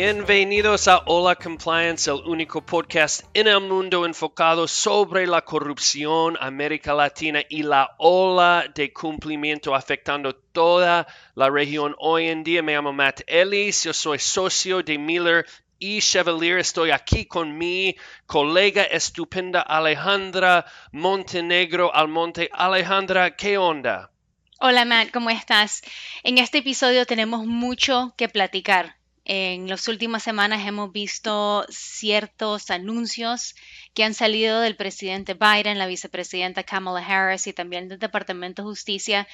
[0.00, 6.94] Bienvenidos a Hola Compliance, el único podcast en el mundo enfocado sobre la corrupción, América
[6.94, 12.62] Latina y la ola de cumplimiento afectando toda la región hoy en día.
[12.62, 15.44] Me llamo Matt Ellis, yo soy socio de Miller
[15.80, 16.60] y Chevalier.
[16.60, 22.48] Estoy aquí con mi colega estupenda Alejandra Montenegro Almonte.
[22.52, 24.12] Alejandra, ¿qué onda?
[24.60, 25.82] Hola Matt, ¿cómo estás?
[26.22, 28.97] En este episodio tenemos mucho que platicar.
[29.30, 33.54] En las últimas semanas hemos visto ciertos anuncios
[33.92, 38.68] que han salido del presidente Biden, la vicepresidenta Kamala Harris y también del Departamento de
[38.68, 39.28] Justicia,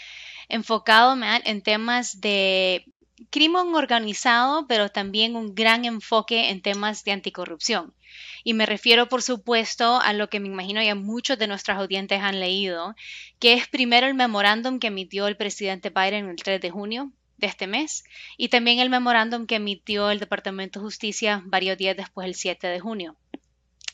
[0.49, 2.85] enfocado, en temas de
[3.31, 7.95] crimen organizado, pero también un gran enfoque en temas de anticorrupción.
[8.43, 12.21] Y me refiero, por supuesto, a lo que me imagino ya muchos de nuestros audientes
[12.21, 12.97] han leído,
[13.39, 17.13] que es primero el memorándum que emitió el presidente Biden el 3 de junio
[17.45, 18.05] este mes
[18.37, 22.67] y también el memorándum que emitió el Departamento de Justicia varios días después, el 7
[22.67, 23.17] de junio.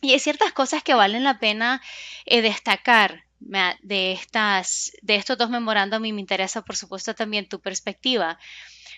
[0.00, 1.82] Y hay ciertas cosas que valen la pena
[2.24, 7.60] eh, destacar de, estas, de estos dos memorándum y me interesa, por supuesto, también tu
[7.60, 8.38] perspectiva.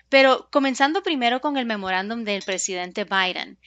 [0.08, 3.58] Pero comenzando primero con el memorándum del presidente Biden,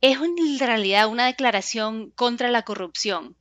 [0.00, 3.36] es en realidad una declaración contra la corrupción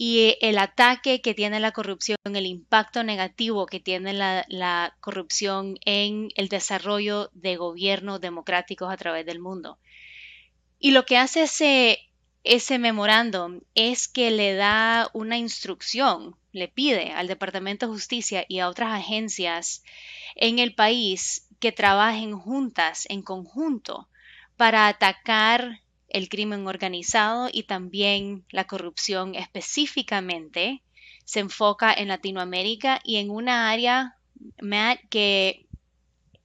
[0.00, 6.28] y el ataque que tiene la corrupción, el impacto negativo que tiene la, corrupción en
[6.36, 9.80] el desarrollo de gobiernos democráticos a través del mundo.
[10.78, 11.98] Y lo que hace ese,
[12.44, 18.60] ese memorándum es que le da una instrucción, le pide al Departamento de Justicia y
[18.60, 19.82] a otras agencias
[20.36, 24.08] en el país que trabajen juntas, en conjunto,
[24.56, 30.82] para atacar el crimen organizado y también la corrupción específicamente
[31.24, 34.16] se enfoca en Latinoamérica y en una área,
[35.10, 35.66] que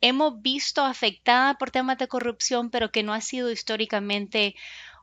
[0.01, 4.55] hemos visto afectada por temas de corrupción, pero que no ha sido históricamente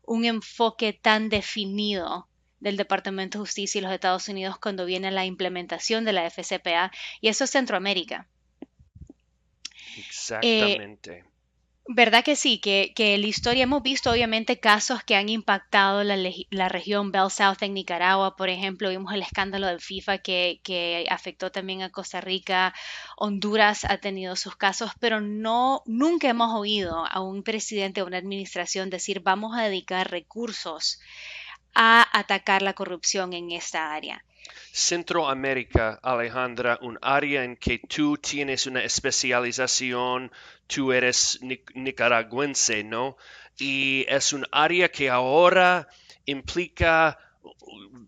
[0.03, 2.28] un enfoque tan definido
[2.59, 6.93] del Departamento de Justicia y los Estados Unidos cuando viene la implementación de la FCPA,
[7.22, 8.28] y eso es Centroamérica.
[9.97, 11.25] Exactamente.
[11.92, 12.60] ¿Verdad que sí?
[12.60, 17.62] Que, que la historia hemos visto obviamente casos que han impactado la, región Bell South
[17.62, 22.20] en Nicaragua, por ejemplo, vimos el escándalo de FIFA que, que, afectó también a Costa
[22.20, 22.72] Rica,
[23.16, 28.18] Honduras ha tenido sus casos, pero no, nunca hemos oído a un presidente o una
[28.18, 31.00] administración decir vamos a dedicar recursos
[31.74, 34.24] a atacar la corrupción en esta área.
[34.72, 40.30] Centroamérica, Alejandra, un área en que tú tienes una especialización,
[40.66, 41.40] tú eres
[41.74, 43.16] nicaragüense, ¿no?
[43.58, 45.88] Y es un área que ahora
[46.26, 47.18] implica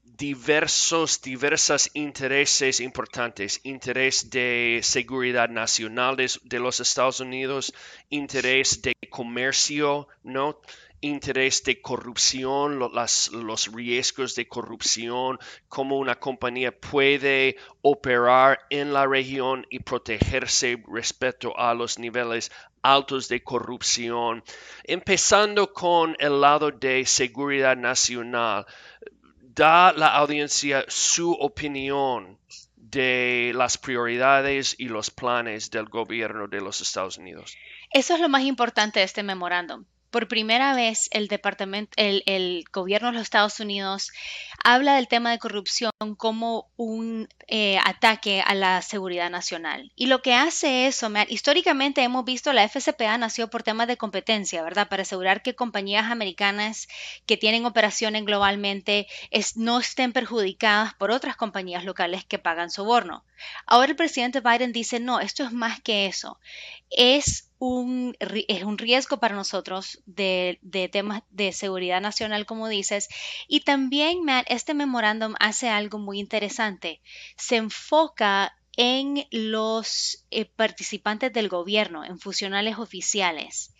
[0.04, 7.74] diversos, diversos intereses importantes, interés de seguridad nacional de, de los Estados Unidos,
[8.10, 10.60] interés de comercio, ¿no?
[11.02, 19.66] Interés de corrupción, los riesgos de corrupción, cómo una compañía puede operar en la región
[19.68, 22.50] y protegerse respecto a los niveles
[22.82, 24.42] altos de corrupción.
[24.84, 28.64] Empezando con el lado de seguridad nacional,
[29.40, 32.38] da la audiencia su opinión
[32.76, 37.56] de las prioridades y los planes del gobierno de los Estados Unidos.
[37.90, 43.08] Eso es lo más importante de este memorándum por primera vez el departamento, el, gobierno
[43.08, 44.12] de los Estados Unidos
[44.62, 49.90] habla del tema de corrupción como un eh, ataque a la seguridad nacional.
[49.96, 54.62] Y lo que hace eso, históricamente hemos visto la FCPA nació por temas de competencia,
[54.62, 54.88] ¿verdad?
[54.88, 56.88] Para asegurar que compañías americanas
[57.26, 59.08] que tienen operaciones globalmente
[59.56, 63.24] no estén perjudicadas por otras compañías locales que pagan soborno.
[63.66, 66.38] Ahora el presidente Biden dice, no, esto es más que eso.
[66.90, 67.48] Es
[68.48, 70.58] es un riesgo para nosotros de,
[70.90, 73.08] temas de seguridad nacional, como dices.
[73.46, 77.00] Y también, Matt, este memorándum hace algo muy interesante.
[77.36, 83.72] Se enfoca en los eh, participantes del gobierno, en funcionales oficiales.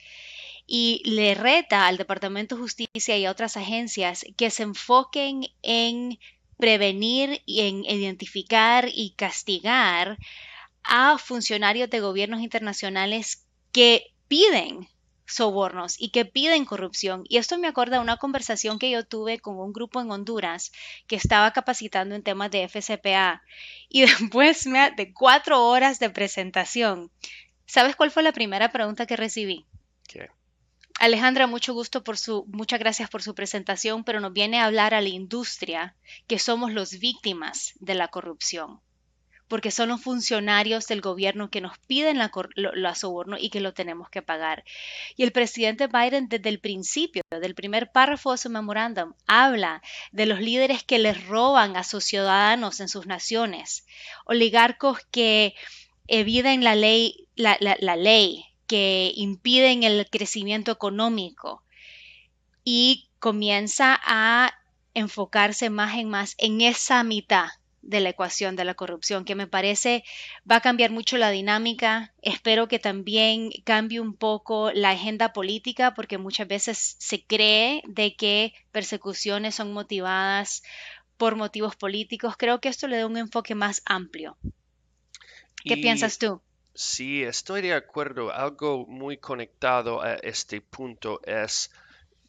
[0.67, 6.21] Y le reta al Departamento de Justicia y a otras agencias que se enfoquen en
[6.57, 10.19] prevenir y en identificar y castigar
[10.85, 14.89] a funcionarios de gobiernos internacionales que piden
[15.27, 17.25] sobornos y que piden corrupción.
[17.29, 20.73] Y esto me acuerda de una conversación que yo tuve con un grupo en Honduras
[21.07, 23.43] que estaba capacitando en temas de FCPA.
[23.89, 27.11] Y después de cuatro horas de presentación,
[27.67, 29.65] ¿sabes cuál fue la primera pregunta que recibí?
[30.07, 30.29] ¿Qué?
[31.01, 34.95] Alejandra, mucho gusto por su, muchas gracias por su presentación, pero nos viene a hablar
[34.95, 35.97] a la industria
[36.27, 38.81] que somos los víctimas de la corrupción.
[39.53, 43.75] Porque son los funcionarios del gobierno que nos piden la, la soborno y que lo
[43.75, 44.65] tenemos que pagar.
[45.15, 50.25] Y el presidente Biden desde el principio, del primer párrafo de su memorándum, habla de
[50.25, 53.85] los líderes que les roban a sus ciudadanos en sus naciones,
[54.25, 55.55] oligarcos que
[56.07, 61.63] eviten la ley, la, la ley, que impiden el crecimiento económico
[62.65, 64.55] y comienza a
[64.95, 67.51] enfocarse más en más en esa mitad
[67.83, 70.05] de la ecuación de la corrupción, que me parece
[70.51, 72.15] va a cambiar mucho la dinámica.
[72.23, 78.17] Espero que también cambie un poco la agenda política, porque muchas veces se cree de
[78.17, 80.63] que persecuciones son motivadas
[81.17, 82.37] por motivos políticos.
[82.37, 84.37] Creo que esto le da un enfoque más amplio.
[85.65, 86.41] ¿Qué piensas tú?
[86.75, 88.33] Sí, estoy de acuerdo.
[88.33, 91.71] Algo muy conectado a este punto es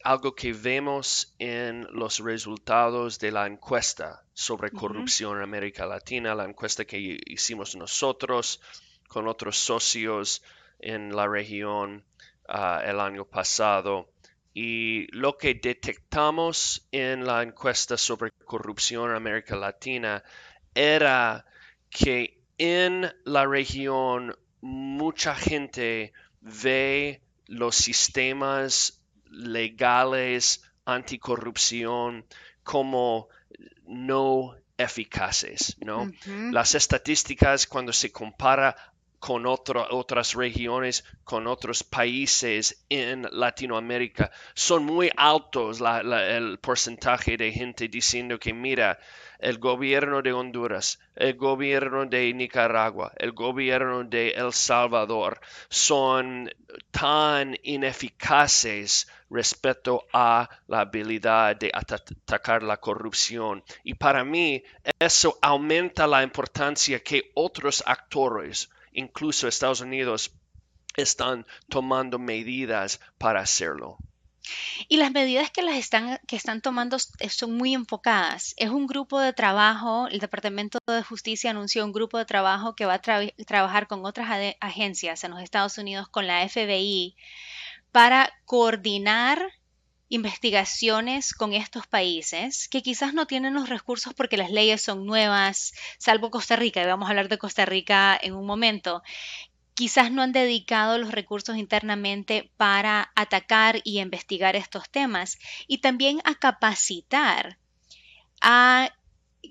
[0.03, 6.43] algo que vemos en los resultados de la encuesta sobre corrupción en América Latina, la
[6.43, 8.59] encuesta que hicimos nosotros
[9.07, 10.43] con otros socios
[10.79, 12.03] en la región
[12.49, 14.09] ah, el año pasado.
[14.53, 20.21] Y lo que detectamos en la encuesta sobre corrupción en América Latina
[20.75, 21.45] era
[21.89, 26.11] que en la región mucha gente
[26.41, 29.02] ve los sistemas
[29.33, 32.25] legales anticorrupción
[32.63, 33.27] como
[33.85, 36.11] no eficaces, ¿no?
[36.51, 38.75] Las estadísticas cuando se compara
[39.23, 47.87] con otras regiones, con otros países en Latinoamérica, son muy altos el porcentaje de gente
[47.87, 48.99] diciendo que mira,
[49.39, 56.49] el gobierno de Honduras, el gobierno de Nicaragua, el gobierno de El Salvador son
[56.91, 63.63] tan ineficaces respecto a la habilidad de atacar la corrupción.
[63.85, 64.61] Y para mí
[64.99, 70.31] eso aumenta la importancia que otros actores, incluso Estados Unidos,
[70.95, 73.97] están tomando medidas para hacerlo.
[74.89, 78.53] Y las medidas que las están, que están tomando son muy enfocadas.
[78.57, 82.85] Es un grupo de trabajo, el Departamento de Justicia anunció un grupo de trabajo que
[82.85, 83.01] va a
[83.45, 87.15] trabajar con otras agencias en los Estados Unidos, con la FBI,
[87.91, 89.41] para coordinar
[90.13, 95.73] investigaciones con estos países que quizás no tienen los recursos porque las leyes son nuevas,
[95.97, 99.01] salvo Costa Rica, y vamos a hablar de Costa Rica en un momento,
[99.73, 106.21] quizás no han dedicado los recursos internamente para atacar y investigar estos temas y también
[106.25, 107.57] a capacitar
[108.39, 108.91] a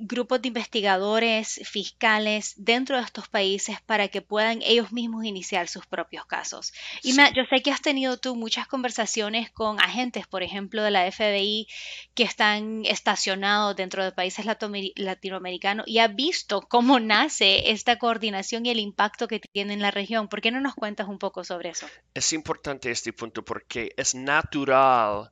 [0.00, 5.86] grupos de investigadores fiscales dentro de estos países para que puedan ellos mismos iniciar sus
[5.86, 6.72] propios casos.
[7.02, 11.10] Y yo sé que has tenido tú muchas conversaciones con agentes, por ejemplo, de la
[11.10, 11.68] FBI
[12.14, 18.70] que están estacionados dentro de países latinoamericanos y has visto cómo nace esta coordinación y
[18.70, 20.28] el impacto que tiene en la región.
[20.28, 21.86] ¿Por qué no nos cuentas un poco sobre eso?
[22.14, 25.30] Es importante este punto porque es natural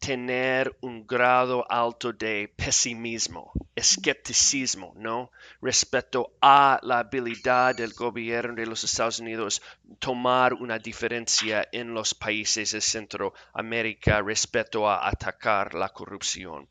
[0.00, 5.30] tener un grado alto de pesimismo, escepticismo, ¿no?
[5.60, 9.60] Respecto a la habilidad del gobierno de los Estados Unidos
[9.98, 16.66] tomar una diferencia en los países de Centroamérica respecto a atacar la corrupción.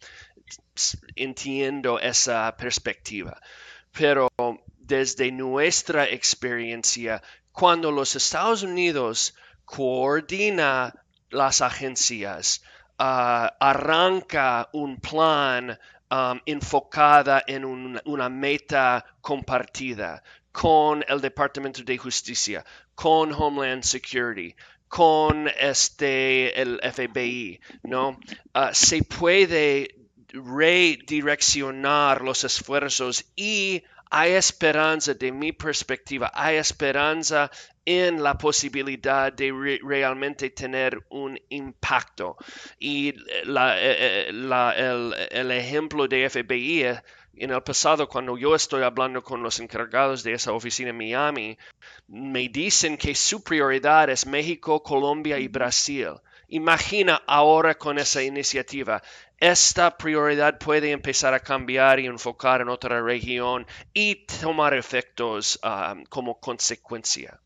[1.16, 3.40] Entiendo esa perspectiva,
[3.92, 4.28] pero
[4.80, 10.96] desde nuestra experiencia, cuando los Estados Unidos coordina
[11.30, 12.64] las agencias,
[13.00, 15.78] arranca un plan
[16.12, 17.64] um, enfocada en
[18.06, 22.66] una meta compartida con el Departamento de Justicia,
[22.96, 24.54] con Homeland Security,
[24.88, 28.20] con este el FBI, ¿no?
[28.54, 29.96] Ah, se puede
[30.34, 37.52] redireccionar los esfuerzos y hay esperanza de mi perspectiva, hay esperanza
[37.86, 42.38] en la posibilidad de realmente tener un impacto.
[42.80, 43.14] Y
[43.46, 47.02] la, eh, eh, el, ejemplo de FBI eh,
[47.36, 51.58] en el pasado, cuando yo estoy hablando con los encargados de esa oficina en Miami,
[52.08, 56.16] me dicen que su prioridad es México, Colombia y Brasil.
[56.50, 59.02] Imagina ahora con esa iniciativa
[59.40, 66.04] esta prioridad puede empezar a cambiar y enfocar en otra región y tomar efectos um,
[66.06, 67.40] como consecuencia.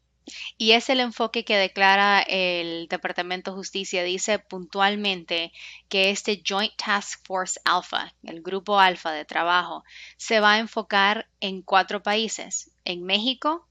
[0.57, 4.03] Y es el enfoque que declara el Departamento de Justicia.
[4.03, 5.51] Dice puntualmente
[5.89, 9.83] que este Joint Task Force Alpha, el grupo alfa de trabajo,
[10.17, 13.67] se va a enfocar en cuatro países, en México,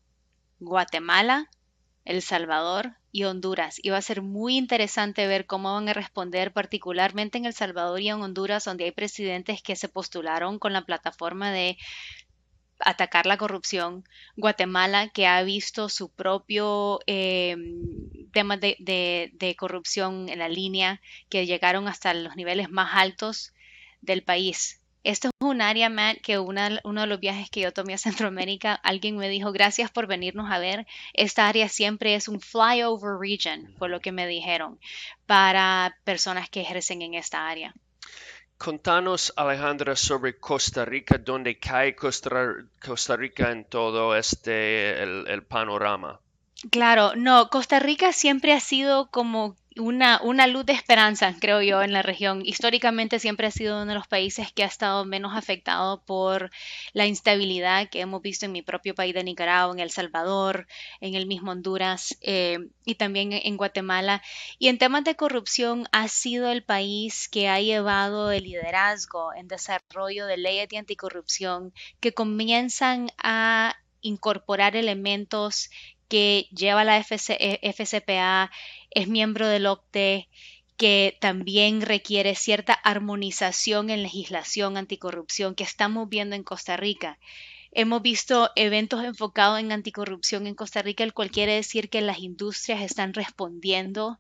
[0.61, 1.49] Guatemala,
[2.05, 3.79] El Salvador y Honduras.
[3.83, 8.01] Y va a ser muy interesante ver cómo van a responder, particularmente en El Salvador
[8.01, 11.77] y en Honduras, donde hay presidentes que se postularon con la plataforma de
[12.85, 14.05] atacar la corrupción,
[14.37, 17.57] Guatemala que ha visto su propio eh,
[18.33, 23.53] tema de, corrupción en la línea que llegaron hasta los niveles más altos
[24.01, 24.82] del país.
[25.05, 28.75] Esto es un área, Matt, que uno de los viajes que yo tomé a Centroamérica,
[28.75, 30.87] alguien me dijo, gracias por venirnos a ver.
[31.13, 34.79] Esta área siempre es un flyover region, por lo que me dijeron,
[35.27, 37.75] para personas que ejercen en esta área.
[38.59, 46.21] Contanos, Alejandra, sobre Costa Rica, dónde cae Costa, Rica en todo este el panorama.
[46.71, 51.83] Claro, no, Costa Rica siempre ha sido como una, una luz de esperanza, creo yo,
[51.83, 52.43] en la región.
[52.45, 56.51] Históricamente siempre ha sido uno de los países que ha estado menos afectado por
[56.93, 60.67] la instabilidad que hemos visto en mi propio país de Nicaragua, en El Salvador,
[61.01, 64.23] en el mismo Honduras eh, y también en Guatemala.
[64.59, 69.49] Y en temas de corrupción ha sido el país que ha llevado el liderazgo en
[69.49, 75.71] desarrollo de leyes de anticorrupción que comienzan a incorporar elementos
[76.13, 78.49] que lleva la FCPA, eh,
[78.91, 80.29] es miembro del OCTE,
[80.77, 87.19] que también requiere cierta armonización en legislación anticorrupción que estamos viendo en Costa Rica.
[87.71, 92.19] Hemos visto eventos enfocados en anticorrupción en Costa Rica, el cual quiere decir que las
[92.19, 94.19] industrias están respondiendo,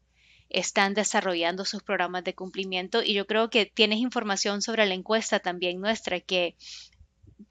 [0.48, 5.40] están desarrollando sus programas de cumplimiento y yo creo que tienes información sobre la encuesta
[5.40, 6.56] también nuestra que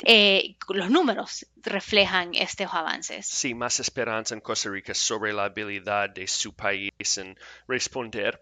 [0.04, 3.26] eh, los números reflejan estos avances.
[3.26, 8.42] Sí, más esperanza en Costa Rica sobre la habilidad de su país en responder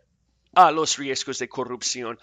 [0.54, 2.20] a los riesgos de corrupción.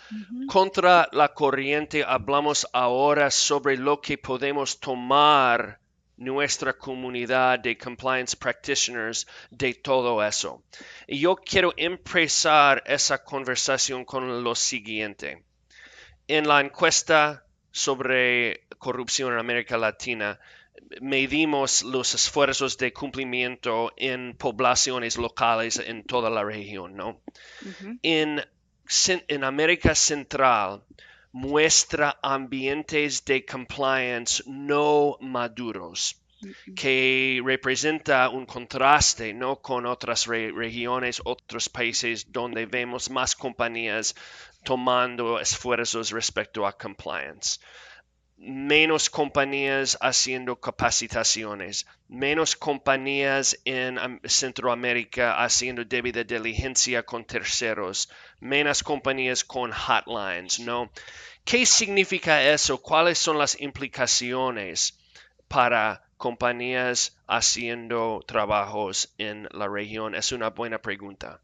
[0.48, 5.78] Contra la corriente hablamos ahora sobre lo que podemos tomar
[6.16, 10.62] nuestra comunidad de compliance practitioners de todo eso.
[11.06, 15.44] Y yo quiero empezar esa conversación con lo siguiente.
[16.26, 20.38] En la encuesta sobre corrupción en América Latina,
[21.00, 27.20] medimos los esfuerzos de cumplimiento en poblaciones locales en toda la región, ¿no?
[28.02, 28.44] en,
[29.28, 30.82] en América Central
[31.32, 36.16] muestra ambientes de compliance no maduros
[36.74, 39.56] que representa un contraste ¿no?
[39.56, 44.14] con otras regiones, otros países donde vemos más compañías
[44.62, 47.60] tomando esfuerzos respecto a compliance.
[48.38, 59.42] Menos compañías haciendo capacitaciones, menos compañías en Centroamérica haciendo debida diligencia con terceros, menos compañías
[59.42, 60.90] con hotlines, ¿no?
[61.44, 62.82] ¿Qué significa eso?
[62.82, 64.98] ¿Cuáles son las implicaciones
[65.48, 70.14] para compañías haciendo trabajos en la región?
[70.14, 71.40] Es una buena pregunta.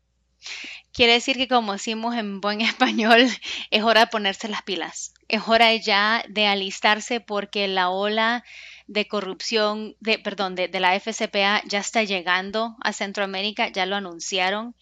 [0.92, 3.26] Quiere decir que como decimos en buen español,
[3.70, 5.14] es hora de ponerse las pilas.
[5.28, 8.44] Es hora ya de alistarse porque la ola
[8.86, 14.74] de corrupción, de, perdón, de, la FCPA ya está llegando a Centroamérica, ya lo anunciaron.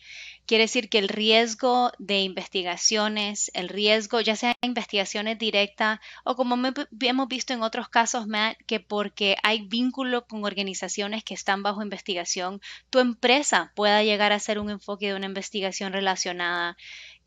[0.47, 6.57] Quiere decir que el riesgo de investigaciones, el riesgo, ya sea investigaciones directas o como
[6.57, 11.83] hemos visto en otros casos, Matt, que porque hay vínculo con organizaciones que están bajo
[11.83, 16.77] investigación, tu empresa pueda llegar a ser un enfoque de una investigación relacionada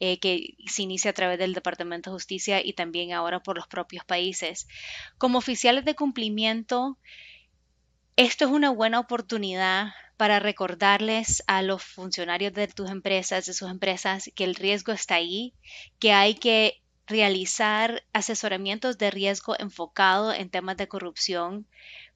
[0.02, 3.68] eh, que se inicia a través del Departamento de Justicia y también ahora por los
[3.68, 4.68] propios países.
[5.18, 6.98] Como oficiales de cumplimiento,
[8.18, 13.70] esto es una buena oportunidad para recordarles a los funcionarios de tus empresas, de sus
[13.70, 15.54] empresas, que el riesgo está ahí,
[16.00, 21.68] que hay que realizar asesoramientos de riesgo enfocado en temas de corrupción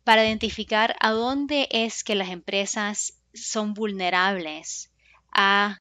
[0.04, 4.92] para identificar a dónde es que las empresas son vulnerables
[5.32, 5.78] a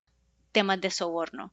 [0.52, 1.52] temas de soborno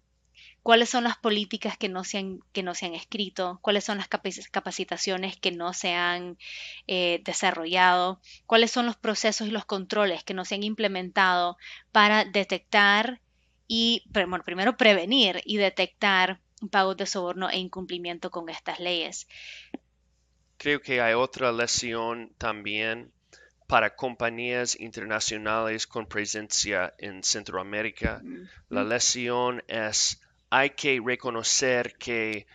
[0.64, 3.98] cuáles son las políticas que no se han, que no se han escrito, cuáles son
[3.98, 6.38] las capacitaciones que no se han
[6.88, 11.58] eh, desarrollado, cuáles son los procesos y los controles que no se han implementado
[11.92, 13.20] para detectar
[13.68, 16.40] y, bueno, primero prevenir y detectar
[16.72, 19.28] pagos de soborno e incumplimiento con estas leyes.
[20.58, 23.12] Creo que hay otra lesión también
[23.68, 28.22] para compañías internacionales con presencia en Centroamérica.
[28.70, 30.22] La lesión es
[30.56, 32.46] hay que reconocer que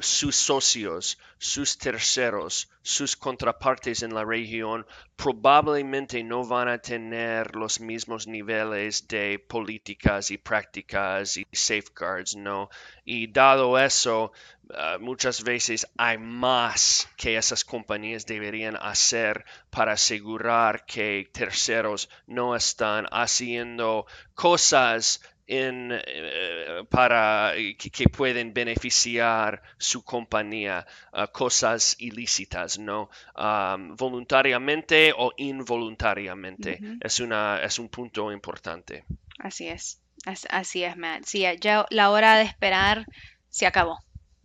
[0.00, 7.78] sus socios, sus terceros, sus contrapartes en la región probablemente no van a tener los
[7.78, 12.70] mismos niveles de políticas y prácticas y safeguards, ¿no?
[13.04, 14.32] Y dado eso,
[14.74, 22.56] ah, muchas veces hay más que esas compañías deberían hacer para asegurar que terceros no
[22.56, 32.78] están haciendo cosas en, eh, para que, que pueden beneficiar su compañía, uh, cosas ilícitas,
[32.78, 33.10] ¿no?
[33.34, 36.78] Um, voluntariamente o involuntariamente.
[37.00, 39.04] Es, una, es un punto importante.
[39.38, 41.24] Así es, as- así es, Matt.
[41.24, 43.06] Sí, ya la hora de esperar
[43.48, 43.98] se acabó.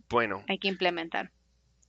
[0.08, 1.30] Bueno, Hay que implementar.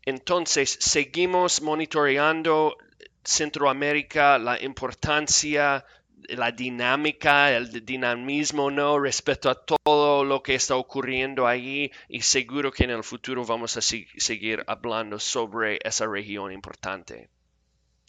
[0.05, 2.75] entonces seguimos monitoreando
[3.23, 5.83] Centroamérica, la importancia,
[6.29, 8.99] la dinámica, el dinamismo, ¿no?
[8.99, 13.77] Respecto a todo lo que está ocurriendo allí y seguro que en el futuro vamos
[13.77, 17.29] a seguir hablando sobre esa región importante.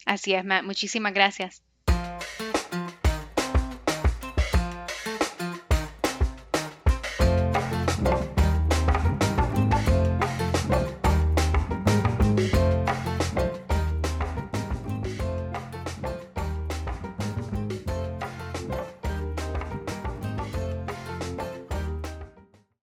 [0.05, 0.63] Así es, Matt.
[0.63, 1.61] Muchísimas gracias.